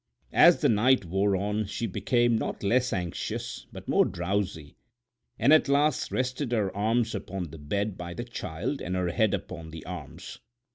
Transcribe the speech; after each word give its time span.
As 0.33 0.61
the 0.61 0.67
night 0.69 1.05
wore 1.05 1.35
on 1.35 1.67
she 1.67 1.85
became 1.85 2.35
not 2.35 2.63
less 2.63 2.91
anxious, 2.91 3.67
but 3.71 3.87
more 3.87 4.03
drowsy, 4.03 4.75
and 5.37 5.53
at 5.53 5.69
last 5.69 6.11
rested 6.11 6.51
her 6.53 6.75
arms 6.75 7.13
upon 7.13 7.51
the 7.51 7.59
bed 7.59 7.99
by 7.99 8.15
the 8.15 8.23
child 8.23 8.81
and 8.81 8.95
her 8.95 9.09
head 9.09 9.35
upon 9.35 9.69
the 9.69 9.85
arms. 9.85 10.39